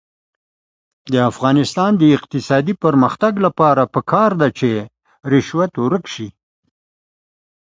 د 1.11 1.13
افغانستان 1.31 1.91
د 1.97 2.03
اقتصادي 2.17 2.73
پرمختګ 2.83 3.33
لپاره 3.45 3.83
پکار 3.95 4.31
ده 4.41 4.47
چې 4.59 4.69
رشوت 5.31 5.71
ورک 5.83 6.05
شي. 6.13 6.27